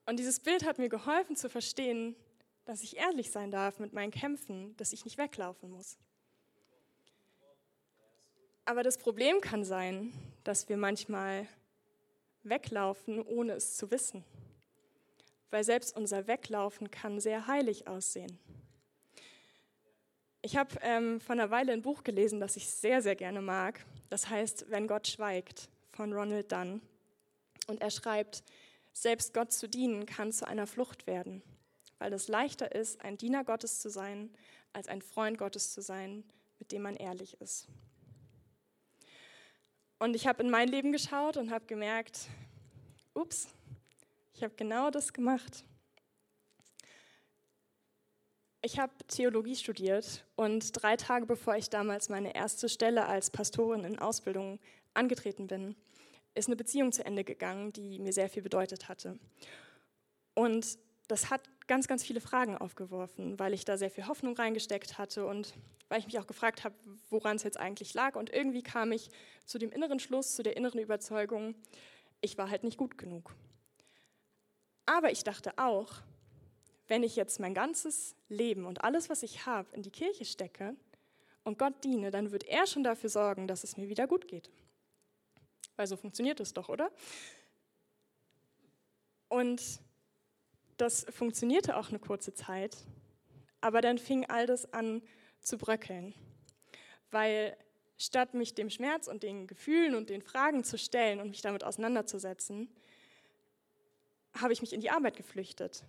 [0.06, 2.16] Und dieses Bild hat mir geholfen zu verstehen,
[2.64, 5.98] dass ich ehrlich sein darf mit meinen Kämpfen, dass ich nicht weglaufen muss.
[8.64, 10.10] Aber das Problem kann sein,
[10.42, 11.46] dass wir manchmal
[12.42, 14.24] weglaufen, ohne es zu wissen.
[15.50, 18.38] Weil selbst unser Weglaufen kann sehr heilig aussehen.
[20.40, 23.84] Ich habe ähm, vor einer Weile ein Buch gelesen, das ich sehr, sehr gerne mag.
[24.08, 26.82] Das heißt, Wenn Gott schweigt von Ronald Dunn.
[27.66, 28.42] Und er schreibt,
[28.92, 31.42] selbst Gott zu dienen kann zu einer Flucht werden,
[31.98, 34.30] weil es leichter ist, ein Diener Gottes zu sein,
[34.72, 36.24] als ein Freund Gottes zu sein,
[36.58, 37.68] mit dem man ehrlich ist.
[39.98, 42.28] Und ich habe in mein Leben geschaut und habe gemerkt,
[43.14, 43.48] ups,
[44.34, 45.64] ich habe genau das gemacht.
[48.64, 53.84] Ich habe Theologie studiert und drei Tage bevor ich damals meine erste Stelle als Pastorin
[53.84, 54.58] in Ausbildung
[54.94, 55.76] angetreten bin,
[56.34, 59.18] ist eine Beziehung zu Ende gegangen, die mir sehr viel bedeutet hatte.
[60.32, 64.96] Und das hat ganz, ganz viele Fragen aufgeworfen, weil ich da sehr viel Hoffnung reingesteckt
[64.96, 65.52] hatte und
[65.90, 66.74] weil ich mich auch gefragt habe,
[67.10, 68.16] woran es jetzt eigentlich lag.
[68.16, 69.10] Und irgendwie kam ich
[69.44, 71.54] zu dem inneren Schluss, zu der inneren Überzeugung,
[72.22, 73.34] ich war halt nicht gut genug.
[74.86, 76.00] Aber ich dachte auch,
[76.88, 80.76] wenn ich jetzt mein ganzes Leben und alles, was ich habe, in die Kirche stecke
[81.42, 84.50] und Gott diene, dann wird er schon dafür sorgen, dass es mir wieder gut geht.
[85.76, 86.90] Weil so funktioniert es doch, oder?
[89.28, 89.80] Und
[90.76, 92.76] das funktionierte auch eine kurze Zeit,
[93.60, 95.02] aber dann fing all das an
[95.40, 96.14] zu bröckeln,
[97.10, 97.56] weil
[97.96, 101.64] statt mich dem Schmerz und den Gefühlen und den Fragen zu stellen und mich damit
[101.64, 102.68] auseinanderzusetzen,
[104.36, 105.84] habe ich mich in die Arbeit geflüchtet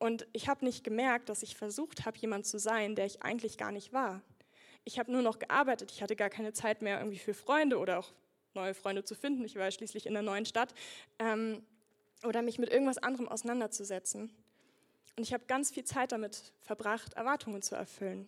[0.00, 3.58] und ich habe nicht gemerkt, dass ich versucht habe, jemand zu sein, der ich eigentlich
[3.58, 4.22] gar nicht war.
[4.84, 5.92] Ich habe nur noch gearbeitet.
[5.92, 8.10] Ich hatte gar keine Zeit mehr irgendwie für Freunde oder auch
[8.54, 9.44] neue Freunde zu finden.
[9.44, 10.72] Ich war ja schließlich in einer neuen Stadt.
[11.18, 11.62] Ähm,
[12.24, 14.34] oder mich mit irgendwas anderem auseinanderzusetzen.
[15.16, 18.26] Und ich habe ganz viel Zeit damit verbracht, Erwartungen zu erfüllen.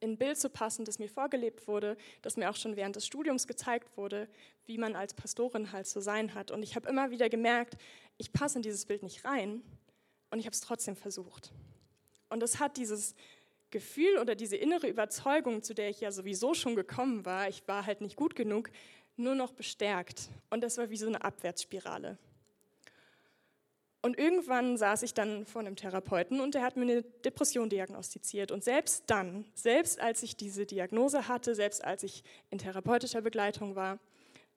[0.00, 3.06] In ein Bild zu passen, das mir vorgelebt wurde, das mir auch schon während des
[3.06, 4.28] Studiums gezeigt wurde,
[4.66, 6.50] wie man als Pastorin halt zu sein hat.
[6.50, 7.76] Und ich habe immer wieder gemerkt,
[8.18, 9.62] ich passe in dieses Bild nicht rein
[10.32, 11.52] und ich habe es trotzdem versucht.
[12.30, 13.14] Und es hat dieses
[13.70, 17.84] Gefühl oder diese innere Überzeugung, zu der ich ja sowieso schon gekommen war, ich war
[17.86, 18.70] halt nicht gut genug,
[19.16, 20.30] nur noch bestärkt.
[20.50, 22.18] Und das war wie so eine Abwärtsspirale.
[24.00, 28.50] Und irgendwann saß ich dann vor einem Therapeuten und der hat mir eine Depression diagnostiziert.
[28.50, 33.76] Und selbst dann, selbst als ich diese Diagnose hatte, selbst als ich in therapeutischer Begleitung
[33.76, 34.00] war,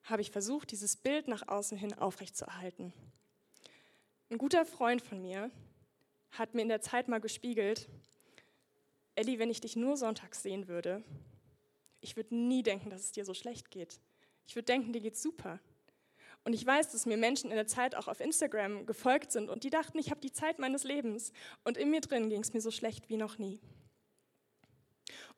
[0.04, 2.92] habe ich versucht, dieses Bild nach außen hin aufrechtzuerhalten.
[4.30, 5.50] Ein guter Freund von mir
[6.30, 7.88] hat mir in der Zeit mal gespiegelt,
[9.14, 11.02] Elli, wenn ich dich nur sonntags sehen würde,
[12.00, 14.00] ich würde nie denken, dass es dir so schlecht geht.
[14.46, 15.58] Ich würde denken, dir geht's super.
[16.44, 19.64] Und ich weiß, dass mir Menschen in der Zeit auch auf Instagram gefolgt sind und
[19.64, 21.32] die dachten, ich habe die Zeit meines Lebens.
[21.64, 23.60] Und in mir drin ging es mir so schlecht wie noch nie.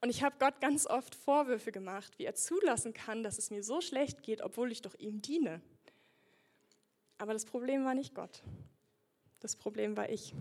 [0.00, 3.62] Und ich habe Gott ganz oft Vorwürfe gemacht, wie er zulassen kann, dass es mir
[3.62, 5.62] so schlecht geht, obwohl ich doch ihm diene.
[7.16, 8.42] Aber das Problem war nicht Gott.
[9.40, 10.34] Das Problem war ich.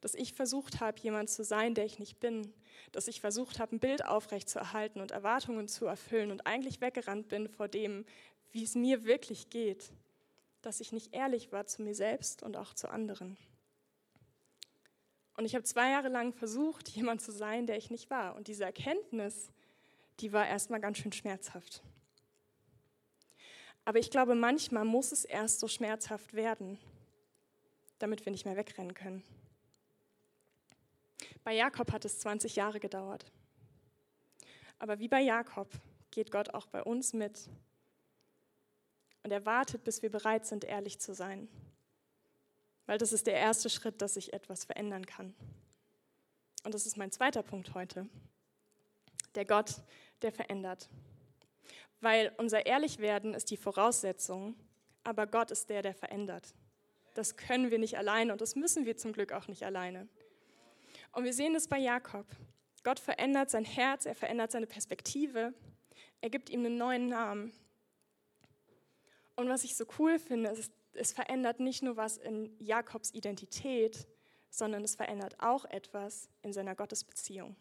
[0.00, 2.52] Dass ich versucht habe, jemand zu sein, der ich nicht bin.
[2.92, 7.48] Dass ich versucht habe, ein Bild aufrechtzuerhalten und Erwartungen zu erfüllen und eigentlich weggerannt bin
[7.48, 8.04] vor dem,
[8.52, 9.90] wie es mir wirklich geht,
[10.62, 13.36] dass ich nicht ehrlich war zu mir selbst und auch zu anderen.
[15.38, 18.34] Und ich habe zwei Jahre lang versucht, jemand zu sein, der ich nicht war.
[18.34, 19.52] Und diese Erkenntnis,
[20.20, 21.82] die war erstmal ganz schön schmerzhaft.
[23.84, 26.78] Aber ich glaube, manchmal muss es erst so schmerzhaft werden,
[27.98, 29.22] damit wir nicht mehr wegrennen können.
[31.48, 33.24] Bei Jakob hat es 20 Jahre gedauert.
[34.78, 35.70] Aber wie bei Jakob
[36.10, 37.48] geht Gott auch bei uns mit
[39.22, 41.48] und er wartet, bis wir bereit sind, ehrlich zu sein.
[42.84, 45.34] Weil das ist der erste Schritt, dass sich etwas verändern kann.
[46.64, 48.06] Und das ist mein zweiter Punkt heute.
[49.34, 49.76] Der Gott,
[50.20, 50.90] der verändert.
[52.02, 54.54] Weil unser Ehrlichwerden ist die Voraussetzung,
[55.02, 56.54] aber Gott ist der, der verändert.
[57.14, 60.08] Das können wir nicht alleine und das müssen wir zum Glück auch nicht alleine.
[61.18, 62.26] Und wir sehen es bei Jakob.
[62.84, 65.52] Gott verändert sein Herz, er verändert seine Perspektive,
[66.20, 67.52] er gibt ihm einen neuen Namen,
[69.38, 74.08] und was ich so cool finde, ist, es verändert nicht nur was in Jakobs Identität,
[74.50, 77.54] sondern es verändert auch etwas in seiner Gottesbeziehung.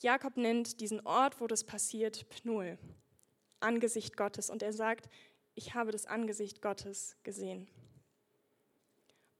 [0.00, 2.78] Jakob nennt diesen Ort, wo das passiert, Pnuel,
[3.60, 4.48] Angesicht Gottes.
[4.48, 5.10] Und er sagt,
[5.54, 7.68] ich habe das Angesicht Gottes gesehen.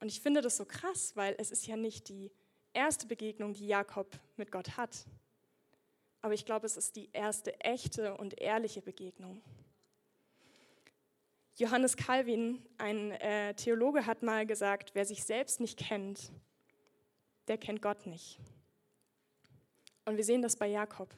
[0.01, 2.31] Und ich finde das so krass, weil es ist ja nicht die
[2.73, 5.07] erste Begegnung, die Jakob mit Gott hat.
[6.23, 9.43] Aber ich glaube, es ist die erste echte und ehrliche Begegnung.
[11.57, 16.33] Johannes Calvin, ein äh, Theologe, hat mal gesagt, wer sich selbst nicht kennt,
[17.49, 18.39] der kennt Gott nicht.
[20.05, 21.15] Und wir sehen das bei Jakob.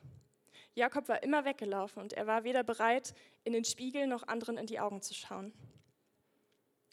[0.75, 4.67] Jakob war immer weggelaufen und er war weder bereit, in den Spiegel noch anderen in
[4.67, 5.53] die Augen zu schauen.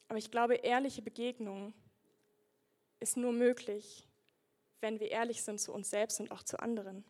[0.10, 1.74] Aber ich glaube, ehrliche Begegnung
[3.00, 4.09] ist nur möglich,
[4.82, 7.04] wenn wir ehrlich sind zu uns selbst und auch zu anderen.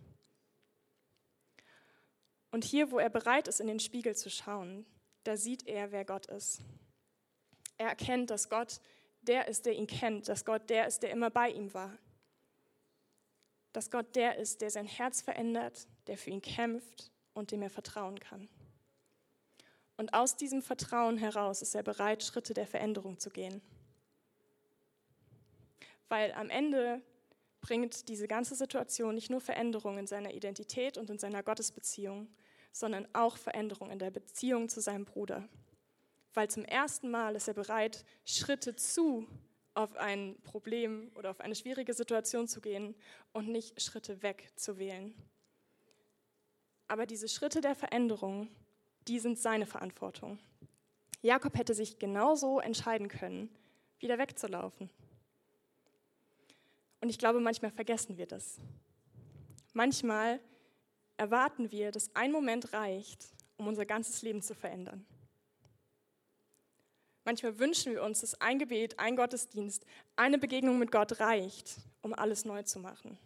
[2.52, 4.86] Und hier, wo er bereit ist, in den Spiegel zu schauen,
[5.24, 6.62] da sieht er, wer Gott ist.
[7.78, 8.82] Er erkennt, dass Gott
[9.22, 11.98] der ist, der ihn kennt, dass Gott der ist, der immer bei ihm war.
[13.74, 17.70] Dass Gott der ist, der sein Herz verändert, der für ihn kämpft und dem er
[17.70, 18.50] vertrauen kann.
[19.98, 23.62] Und aus diesem Vertrauen heraus ist er bereit, Schritte der Veränderung zu gehen.
[26.08, 27.02] Weil am Ende
[27.62, 32.28] bringt diese ganze Situation nicht nur Veränderung in seiner Identität und in seiner Gottesbeziehung,
[32.72, 35.48] sondern auch Veränderung in der Beziehung zu seinem Bruder.
[36.34, 39.28] Weil zum ersten Mal ist er bereit, Schritte zu
[39.74, 42.96] auf ein Problem oder auf eine schwierige Situation zu gehen
[43.34, 45.14] und nicht Schritte weg zu wählen.
[46.88, 48.50] Aber diese Schritte der Veränderung,
[49.08, 50.40] die sind seine Verantwortung.
[51.22, 53.50] Jakob hätte sich genauso entscheiden können,
[54.00, 54.90] wieder wegzulaufen.
[57.02, 58.60] Und ich glaube, manchmal vergessen wir das.
[59.74, 60.40] Manchmal
[61.18, 65.06] erwarten wir, dass ein Moment reicht, um unser ganzes Leben zu verändern.
[67.26, 69.86] Manchmal wünschen wir uns, dass ein Gebet, ein Gottesdienst,
[70.16, 73.18] eine Begegnung mit Gott reicht, um alles neu zu machen.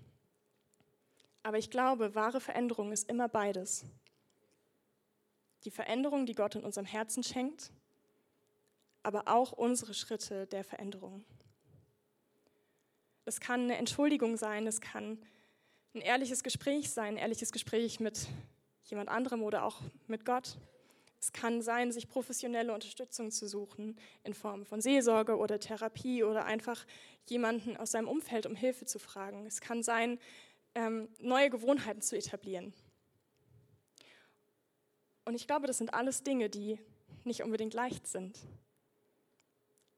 [1.43, 3.85] Aber ich glaube, wahre Veränderung ist immer beides.
[5.63, 7.71] Die Veränderung, die Gott in unserem Herzen schenkt,
[9.03, 11.23] aber auch unsere Schritte der Veränderung.
[13.25, 15.17] Es kann eine Entschuldigung sein, es kann
[15.93, 18.27] ein ehrliches Gespräch sein, ein ehrliches Gespräch mit
[18.83, 20.57] jemand anderem oder auch mit Gott.
[21.19, 26.43] Es kann sein, sich professionelle Unterstützung zu suchen in Form von Seelsorge oder Therapie oder
[26.43, 26.85] einfach
[27.29, 29.45] jemanden aus seinem Umfeld um Hilfe zu fragen.
[29.45, 30.19] Es kann sein,
[30.75, 32.73] ähm, neue Gewohnheiten zu etablieren.
[35.23, 36.77] Und ich glaube, das sind alles Dinge, die
[37.23, 38.37] nicht unbedingt leicht sind.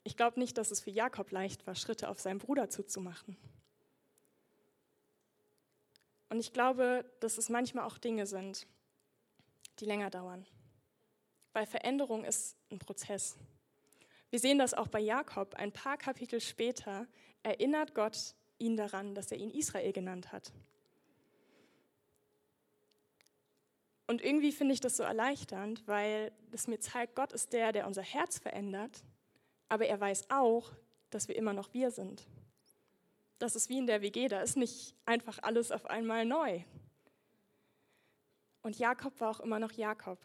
[0.05, 3.35] Ich glaube nicht, dass es für Jakob leicht war, Schritte auf seinen Bruder zuzumachen.
[6.29, 8.67] Und ich glaube, dass es manchmal auch Dinge sind,
[9.79, 10.45] die länger dauern.
[11.53, 13.35] Weil Veränderung ist ein Prozess.
[14.29, 15.55] Wir sehen das auch bei Jakob.
[15.55, 17.07] Ein paar Kapitel später
[17.41, 20.53] erinnert Gott ihn daran, dass er ihn Israel genannt hat.
[24.05, 27.87] Und irgendwie finde ich das so erleichternd, weil es mir zeigt, Gott ist der, der
[27.87, 29.03] unser Herz verändert,
[29.69, 30.71] aber er weiß auch,
[31.09, 32.27] dass wir immer noch wir sind.
[33.39, 36.61] Das ist wie in der WG, da ist nicht einfach alles auf einmal neu.
[38.61, 40.17] Und Jakob war auch immer noch Jakob,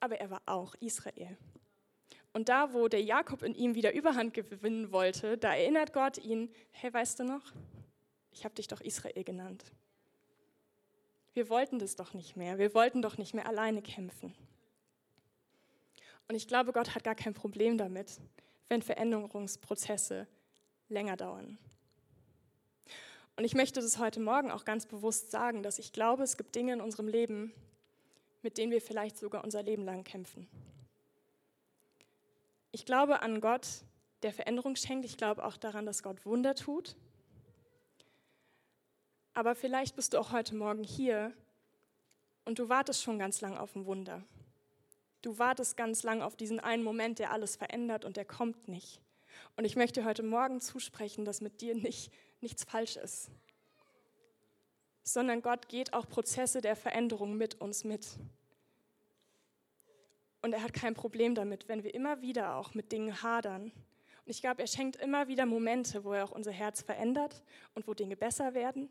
[0.00, 1.36] aber er war auch Israel.
[2.32, 6.52] Und da, wo der Jakob in ihm wieder Überhand gewinnen wollte, da erinnert Gott ihn,
[6.72, 7.52] hey, weißt du noch,
[8.32, 9.64] ich habe dich doch Israel genannt.
[11.32, 14.34] Wir wollten das doch nicht mehr, wir wollten doch nicht mehr alleine kämpfen.
[16.28, 18.20] Und ich glaube, Gott hat gar kein Problem damit,
[18.68, 20.26] wenn Veränderungsprozesse
[20.88, 21.58] länger dauern.
[23.36, 26.54] Und ich möchte das heute Morgen auch ganz bewusst sagen, dass ich glaube, es gibt
[26.54, 27.52] Dinge in unserem Leben,
[28.42, 30.48] mit denen wir vielleicht sogar unser Leben lang kämpfen.
[32.70, 33.66] Ich glaube an Gott,
[34.22, 35.04] der Veränderung schenkt.
[35.04, 36.96] Ich glaube auch daran, dass Gott Wunder tut.
[39.34, 41.32] Aber vielleicht bist du auch heute Morgen hier
[42.44, 44.22] und du wartest schon ganz lang auf ein Wunder.
[45.24, 49.00] Du wartest ganz lang auf diesen einen Moment, der alles verändert und der kommt nicht.
[49.56, 53.30] Und ich möchte heute Morgen zusprechen, dass mit dir nicht, nichts falsch ist,
[55.02, 58.06] sondern Gott geht auch Prozesse der Veränderung mit uns mit.
[60.42, 63.72] Und er hat kein Problem damit, wenn wir immer wieder auch mit Dingen hadern.
[63.72, 67.88] Und ich glaube, er schenkt immer wieder Momente, wo er auch unser Herz verändert und
[67.88, 68.90] wo Dinge besser werden.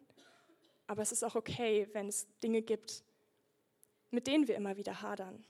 [0.88, 3.04] Aber es ist auch okay, wenn es Dinge gibt,
[4.10, 5.46] mit denen wir immer wieder hadern.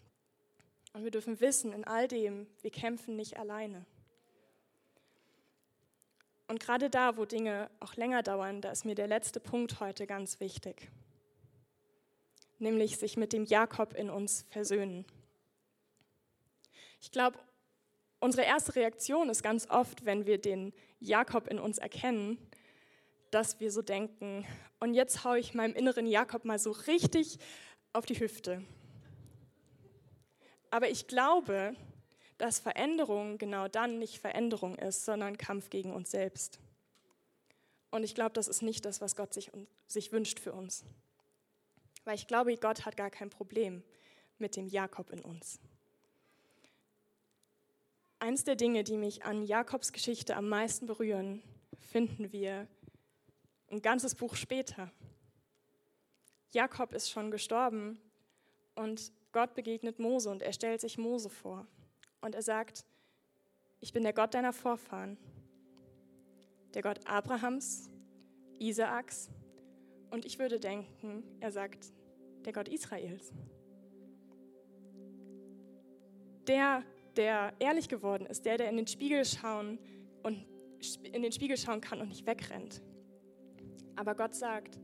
[0.93, 3.85] Und wir dürfen wissen, in all dem, wir kämpfen nicht alleine.
[6.47, 10.05] Und gerade da, wo Dinge auch länger dauern, da ist mir der letzte Punkt heute
[10.05, 10.91] ganz wichtig.
[12.59, 15.05] Nämlich sich mit dem Jakob in uns versöhnen.
[17.01, 17.39] Ich glaube,
[18.19, 22.37] unsere erste Reaktion ist ganz oft, wenn wir den Jakob in uns erkennen,
[23.31, 24.45] dass wir so denken,
[24.79, 27.39] und jetzt haue ich meinem inneren Jakob mal so richtig
[27.93, 28.63] auf die Hüfte.
[30.73, 31.75] Aber ich glaube,
[32.39, 36.59] dass Veränderung genau dann nicht Veränderung ist, sondern Kampf gegen uns selbst.
[37.91, 39.51] Und ich glaube, das ist nicht das, was Gott sich,
[39.85, 40.83] sich wünscht für uns.
[42.05, 43.83] Weil ich glaube, Gott hat gar kein Problem
[44.39, 45.59] mit dem Jakob in uns.
[48.17, 51.43] Eins der Dinge, die mich an Jakobs Geschichte am meisten berühren,
[51.77, 52.67] finden wir
[53.69, 54.91] ein ganzes Buch später.
[56.49, 58.01] Jakob ist schon gestorben
[58.73, 61.67] und Gott begegnet Mose und er stellt sich Mose vor.
[62.21, 62.85] Und er sagt,
[63.81, 65.17] ich bin der Gott deiner Vorfahren,
[66.73, 67.89] der Gott Abrahams,
[68.59, 69.29] Isaaks
[70.11, 71.91] und ich würde denken, er sagt,
[72.45, 73.33] der Gott Israels.
[76.47, 76.83] Der,
[77.15, 79.79] der ehrlich geworden ist, der, der in den Spiegel schauen
[80.23, 80.45] und
[81.03, 82.81] in den Spiegel schauen kann und nicht wegrennt.
[83.95, 84.79] Aber Gott sagt,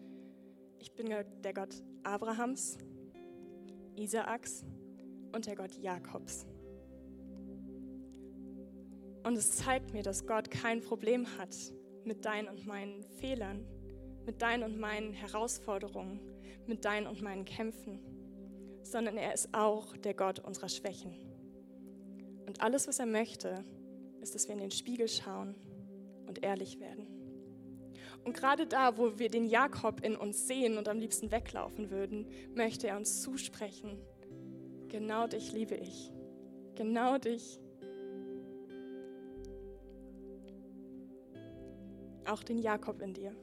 [0.80, 1.10] ich bin
[1.44, 2.78] der Gott Abrahams,
[4.00, 4.66] Isaaks
[5.34, 6.46] und der Gott Jakobs.
[9.24, 11.56] Und es zeigt mir, dass Gott kein Problem hat
[12.06, 13.66] mit deinen und meinen Fehlern,
[14.26, 16.20] mit deinen und meinen Herausforderungen,
[16.66, 18.00] mit deinen und meinen Kämpfen,
[18.84, 21.14] sondern er ist auch der Gott unserer Schwächen.
[22.48, 23.64] Und alles, was er möchte,
[24.22, 25.56] ist, dass wir in den Spiegel schauen
[26.26, 27.19] und ehrlich werden.
[28.24, 32.28] Und gerade da, wo wir den Jakob in uns sehen und am liebsten weglaufen würden,
[32.54, 33.98] möchte er uns zusprechen.
[34.90, 36.12] Genau dich liebe ich.
[36.76, 37.60] Genau dich.
[42.26, 43.36] Auch den Jakob in dir.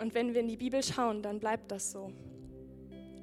[0.00, 2.12] Und wenn wir in die Bibel schauen, dann bleibt das so.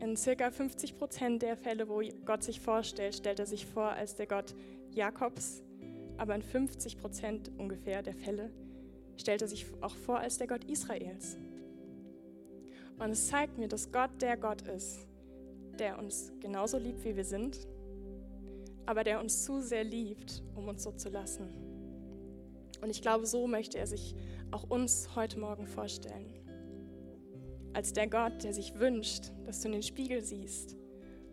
[0.02, 4.16] In circa 50 Prozent der Fälle, wo Gott sich vorstellt, stellt er sich vor als
[4.16, 4.54] der Gott
[4.92, 5.64] Jakobs,
[6.18, 8.52] aber in 50 Prozent ungefähr der Fälle
[9.18, 11.38] stellt er sich auch vor als der Gott Israels.
[12.98, 15.08] Und es zeigt mir, dass Gott der Gott ist,
[15.80, 17.68] der uns genauso liebt, wie wir sind,
[18.86, 21.50] aber der uns zu sehr liebt, um uns so zu lassen.
[22.82, 24.16] Und ich glaube, so möchte er sich
[24.52, 26.34] auch uns heute Morgen vorstellen.
[27.74, 30.78] Als der Gott, der sich wünscht, dass du in den Spiegel siehst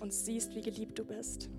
[0.00, 1.50] und siehst, wie geliebt du bist.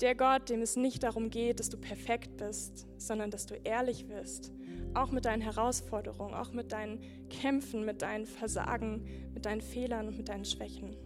[0.00, 4.08] Der Gott, dem es nicht darum geht, dass du perfekt bist, sondern dass du ehrlich
[4.08, 4.52] wirst
[4.94, 10.16] auch mit deinen Herausforderungen, auch mit deinen Kämpfen, mit deinen Versagen, mit deinen Fehlern und
[10.16, 10.96] mit deinen Schwächen.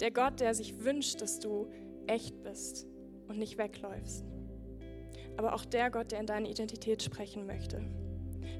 [0.00, 1.70] Der Gott, der sich wünscht, dass du
[2.06, 2.86] echt bist
[3.28, 4.24] und nicht wegläufst.
[5.36, 7.82] Aber auch der Gott, der in deine Identität sprechen möchte.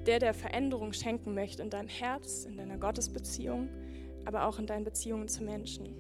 [0.07, 3.69] Der, der Veränderung schenken möchte in deinem Herz, in deiner Gottesbeziehung,
[4.25, 5.95] aber auch in deinen Beziehungen zu Menschen.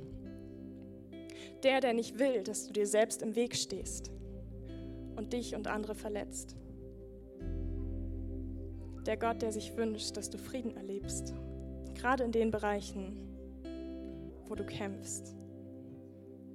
[1.62, 4.10] Der, der nicht will, dass du dir selbst im Weg stehst
[5.16, 6.56] und dich und andere verletzt.
[9.07, 11.34] Der Gott, der sich wünscht, dass du Frieden erlebst,
[11.94, 13.16] gerade in den Bereichen,
[14.46, 15.34] wo du kämpfst.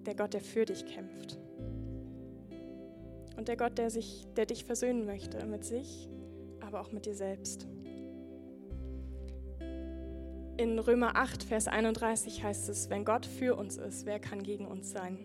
[0.06, 1.40] Der Gott, der für dich kämpft.
[3.38, 6.10] Und der Gott, der, sich, der dich versöhnen möchte mit sich
[6.76, 7.68] aber auch mit dir selbst.
[10.58, 14.68] In Römer 8, Vers 31 heißt es, wenn Gott für uns ist, wer kann gegen
[14.68, 15.20] uns sein?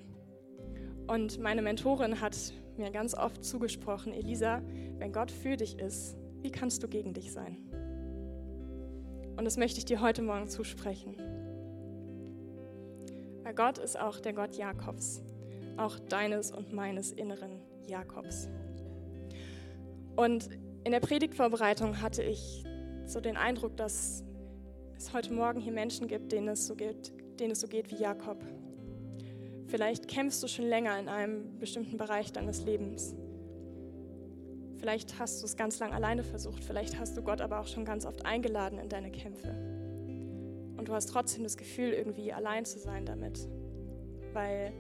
[1.07, 2.37] Und meine Mentorin hat
[2.77, 4.63] mir ganz oft zugesprochen, Elisa,
[4.99, 7.59] wenn Gott für dich ist, wie kannst du gegen dich sein?
[9.37, 11.17] Und das möchte ich dir heute Morgen zusprechen.
[13.43, 15.23] Weil Gott ist auch der Gott Jakobs,
[15.77, 18.49] auch deines und meines inneren Jakobs.
[20.17, 20.49] Und
[20.85, 22.65] in der Predigtvorbereitung hatte ich
[23.07, 24.25] so den Eindruck, dass
[24.97, 27.97] es heute Morgen hier Menschen gibt, denen es so geht, denen es so geht wie
[27.97, 28.45] Jakob.
[29.67, 33.15] Vielleicht kämpfst du schon länger in einem bestimmten Bereich deines Lebens.
[34.81, 37.85] Vielleicht hast du es ganz lang alleine versucht, vielleicht hast du Gott aber auch schon
[37.85, 39.49] ganz oft eingeladen in deine Kämpfe.
[40.77, 43.47] Und du hast trotzdem das Gefühl, irgendwie allein zu sein damit,
[44.33, 44.73] weil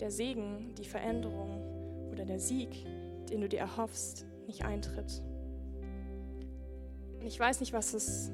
[0.00, 2.84] der Segen, die Veränderung oder der Sieg,
[3.30, 5.22] den du dir erhoffst, nicht eintritt.
[7.20, 8.32] Und ich weiß nicht, was es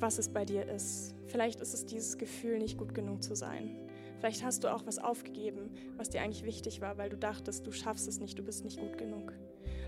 [0.00, 1.14] was es bei dir ist.
[1.26, 3.76] Vielleicht ist es dieses Gefühl, nicht gut genug zu sein.
[4.18, 7.72] Vielleicht hast du auch was aufgegeben, was dir eigentlich wichtig war, weil du dachtest, du
[7.72, 9.32] schaffst es nicht, du bist nicht gut genug.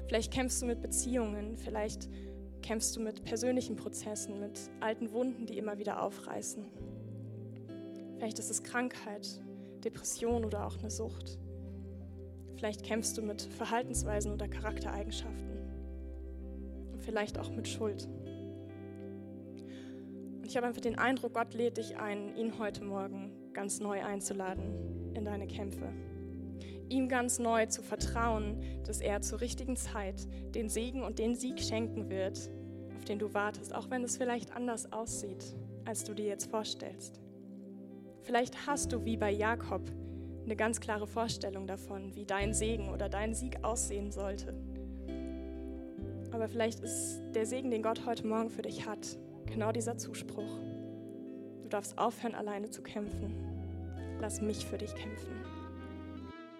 [0.07, 2.09] Vielleicht kämpfst du mit Beziehungen, vielleicht
[2.62, 6.64] kämpfst du mit persönlichen Prozessen, mit alten Wunden, die immer wieder aufreißen.
[8.16, 9.42] Vielleicht ist es Krankheit,
[9.84, 11.38] Depression oder auch eine Sucht.
[12.57, 15.50] Vielleicht kämpfst du mit Verhaltensweisen oder Charaktereigenschaften.
[16.92, 18.09] Und vielleicht auch mit Schuld.
[20.44, 25.12] Ich habe einfach den Eindruck, Gott lädt dich ein, ihn heute Morgen ganz neu einzuladen
[25.14, 25.92] in deine Kämpfe.
[26.93, 31.61] Ihm ganz neu zu vertrauen, dass er zur richtigen Zeit den Segen und den Sieg
[31.61, 32.51] schenken wird,
[32.97, 37.20] auf den du wartest, auch wenn es vielleicht anders aussieht, als du dir jetzt vorstellst.
[38.20, 39.82] Vielleicht hast du wie bei Jakob
[40.45, 44.55] eine ganz klare Vorstellung davon, wie dein Segen oder dein Sieg aussehen sollte.
[46.30, 49.18] Aber vielleicht ist der Segen, den Gott heute Morgen für dich hat,
[49.53, 50.59] Genau dieser Zuspruch.
[51.62, 53.34] Du darfst aufhören, alleine zu kämpfen.
[54.18, 55.62] Lass mich für dich kämpfen.